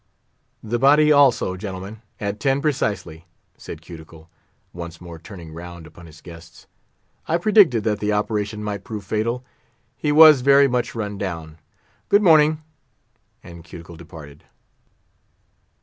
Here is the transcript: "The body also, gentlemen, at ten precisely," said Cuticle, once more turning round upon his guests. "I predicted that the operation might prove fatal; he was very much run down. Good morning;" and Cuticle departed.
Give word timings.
"The 0.63 0.79
body 0.79 1.11
also, 1.11 1.55
gentlemen, 1.55 2.01
at 2.19 2.39
ten 2.39 2.59
precisely," 2.59 3.27
said 3.55 3.83
Cuticle, 3.83 4.31
once 4.73 4.99
more 4.99 5.19
turning 5.19 5.53
round 5.53 5.85
upon 5.85 6.07
his 6.07 6.21
guests. 6.21 6.65
"I 7.27 7.37
predicted 7.37 7.83
that 7.83 7.99
the 7.99 8.11
operation 8.11 8.63
might 8.63 8.83
prove 8.83 9.05
fatal; 9.05 9.45
he 9.95 10.11
was 10.11 10.41
very 10.41 10.67
much 10.67 10.95
run 10.95 11.19
down. 11.19 11.59
Good 12.09 12.23
morning;" 12.23 12.63
and 13.43 13.63
Cuticle 13.63 13.95
departed. 13.95 14.43